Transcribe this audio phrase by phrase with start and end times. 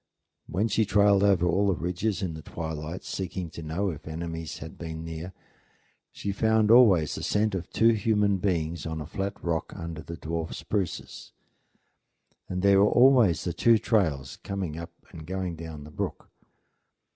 [0.47, 4.57] When she trailed over all the ridges in the twilight, seeking to know if enemies
[4.57, 5.31] had been near,
[6.11, 10.17] she found always the scent of two human beings on a flat rock under the
[10.17, 11.33] dwarf spruces;
[12.49, 16.31] and there were always the two trails coming up and going down the brook.